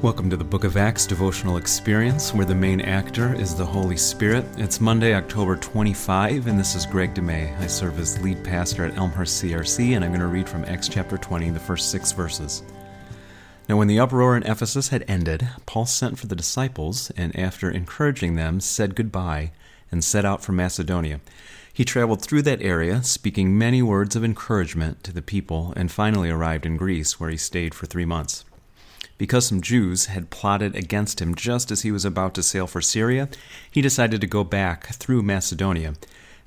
[0.00, 3.96] Welcome to the Book of Acts devotional experience, where the main actor is the Holy
[3.96, 4.44] Spirit.
[4.56, 7.58] It's Monday, October 25, and this is Greg DeMay.
[7.58, 10.88] I serve as lead pastor at Elmhurst CRC, and I'm going to read from Acts
[10.88, 12.62] chapter 20, the first six verses.
[13.68, 17.68] Now, when the uproar in Ephesus had ended, Paul sent for the disciples, and after
[17.68, 19.50] encouraging them, said goodbye
[19.90, 21.18] and set out for Macedonia.
[21.72, 26.30] He traveled through that area, speaking many words of encouragement to the people, and finally
[26.30, 28.44] arrived in Greece, where he stayed for three months.
[29.18, 32.80] Because some Jews had plotted against him just as he was about to sail for
[32.80, 33.28] Syria,
[33.70, 35.94] he decided to go back through Macedonia.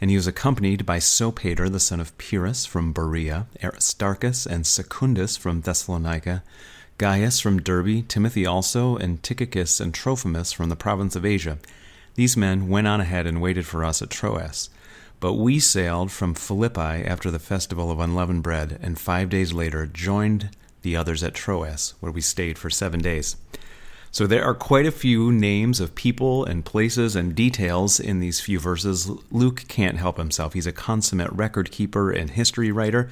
[0.00, 5.36] And he was accompanied by Sopater, the son of Pyrrhus from Berea, Aristarchus and Secundus
[5.36, 6.42] from Thessalonica,
[6.96, 11.58] Gaius from Derbe, Timothy also, and Tychicus and Trophimus from the province of Asia.
[12.14, 14.70] These men went on ahead and waited for us at Troas.
[15.18, 19.86] But we sailed from Philippi after the festival of unleavened bread, and five days later
[19.86, 20.50] joined
[20.82, 23.36] the others at Troas, where we stayed for seven days.
[24.12, 28.40] So there are quite a few names of people and places and details in these
[28.40, 29.08] few verses.
[29.30, 30.54] Luke can't help himself.
[30.54, 33.08] He's a consummate record keeper and history writer.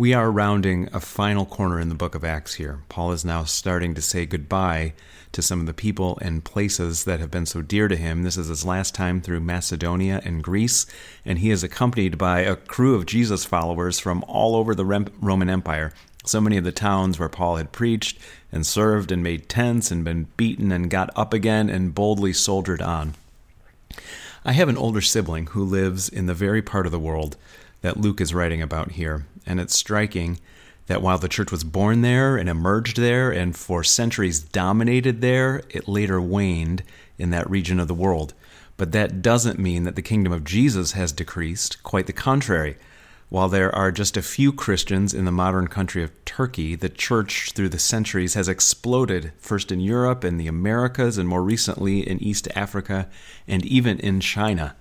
[0.00, 2.80] We are rounding a final corner in the book of Acts here.
[2.88, 4.94] Paul is now starting to say goodbye
[5.32, 8.22] to some of the people and places that have been so dear to him.
[8.22, 10.86] This is his last time through Macedonia and Greece,
[11.22, 15.50] and he is accompanied by a crew of Jesus followers from all over the Roman
[15.50, 15.92] Empire.
[16.24, 18.18] So many of the towns where Paul had preached
[18.50, 22.80] and served and made tents and been beaten and got up again and boldly soldiered
[22.80, 23.16] on.
[24.46, 27.36] I have an older sibling who lives in the very part of the world
[27.82, 30.38] that Luke is writing about here, and it's striking
[30.86, 35.62] that while the church was born there and emerged there and for centuries dominated there,
[35.68, 36.82] it later waned
[37.16, 38.34] in that region of the world.
[38.76, 42.76] But that doesn't mean that the kingdom of Jesus has decreased, quite the contrary.
[43.28, 47.52] While there are just a few Christians in the modern country of Turkey, the church
[47.52, 52.20] through the centuries has exploded, first in Europe and the Americas, and more recently in
[52.20, 53.08] East Africa
[53.46, 54.74] and even in China.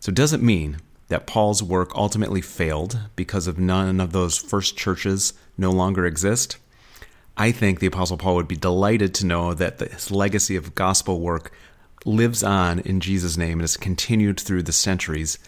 [0.00, 4.38] So, it does it mean that Paul's work ultimately failed because of none of those
[4.38, 6.58] first churches no longer exist?
[7.36, 11.20] I think the Apostle Paul would be delighted to know that his legacy of gospel
[11.20, 11.52] work
[12.06, 15.38] lives on in Jesus' name and has continued through the centuries.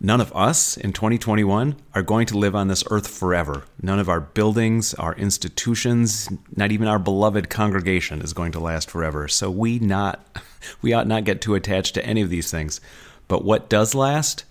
[0.00, 3.64] None of us in 2021 are going to live on this earth forever.
[3.82, 8.90] None of our buildings, our institutions, not even our beloved congregation is going to last
[8.90, 9.26] forever.
[9.28, 10.24] So we not
[10.82, 12.80] we ought not get too attached to any of these things.
[13.26, 14.44] But what does last?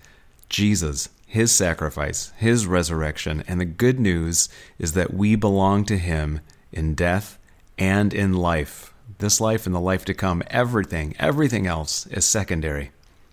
[0.50, 4.50] Jesus, his sacrifice, his resurrection, and the good news
[4.80, 6.40] is that we belong to him
[6.72, 7.38] in death
[7.78, 8.94] and in life.
[9.19, 12.91] This life and the life to come, everything, everything else is secondary.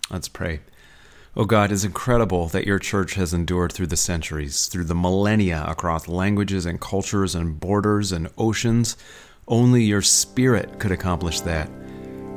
[0.09, 0.59] Let's pray.
[1.37, 5.65] Oh God, it's incredible that your church has endured through the centuries, through the millennia,
[5.67, 8.95] across languages and cultures and borders and oceans.
[9.47, 11.69] Only your Spirit could accomplish that.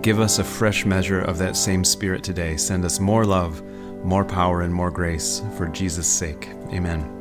[0.03, 2.57] Give us a fresh measure of that same Spirit today.
[2.57, 3.63] Send us more love,
[4.03, 6.49] more power and more grace for Jesus' sake.
[6.73, 7.19] Amen.